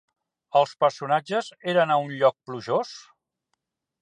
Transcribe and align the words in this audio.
Els 0.61 0.71
personatges 0.83 1.51
eren 1.75 1.93
a 1.93 1.99
un 2.07 2.11
lloc 2.23 2.39
plujós? 2.49 2.97